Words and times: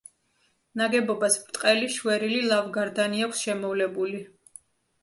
ნაგებობას 0.81 1.37
ბრტყელი, 1.49 1.91
შვერილი 1.97 2.41
ლავგარდანი 2.53 3.25
აქვს 3.29 3.47
შემოვლებული. 3.47 4.27